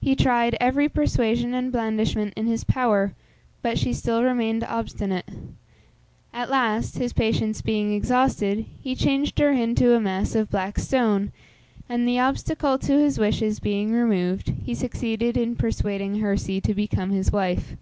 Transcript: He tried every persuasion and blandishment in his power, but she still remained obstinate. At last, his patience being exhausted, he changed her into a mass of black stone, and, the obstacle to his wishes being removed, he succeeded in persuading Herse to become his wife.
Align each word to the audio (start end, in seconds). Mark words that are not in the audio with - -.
He 0.00 0.14
tried 0.14 0.56
every 0.60 0.88
persuasion 0.88 1.54
and 1.54 1.72
blandishment 1.72 2.34
in 2.36 2.46
his 2.46 2.62
power, 2.62 3.14
but 3.62 3.80
she 3.80 3.92
still 3.92 4.22
remained 4.22 4.62
obstinate. 4.62 5.26
At 6.32 6.50
last, 6.50 6.98
his 6.98 7.12
patience 7.12 7.60
being 7.60 7.92
exhausted, 7.92 8.64
he 8.80 8.94
changed 8.94 9.40
her 9.40 9.50
into 9.50 9.92
a 9.92 9.98
mass 10.00 10.36
of 10.36 10.50
black 10.52 10.78
stone, 10.78 11.32
and, 11.88 12.06
the 12.06 12.20
obstacle 12.20 12.78
to 12.78 12.92
his 13.00 13.18
wishes 13.18 13.58
being 13.58 13.90
removed, 13.90 14.52
he 14.64 14.72
succeeded 14.72 15.36
in 15.36 15.56
persuading 15.56 16.20
Herse 16.20 16.60
to 16.62 16.72
become 16.72 17.10
his 17.10 17.32
wife. 17.32 17.74